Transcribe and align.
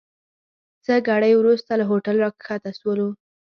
څه 0.85 0.93
ګړی 1.07 1.33
وروسته 1.37 1.71
له 1.79 1.83
هوټل 1.89 2.15
راکښته 2.23 2.71
سولو. 2.79 3.07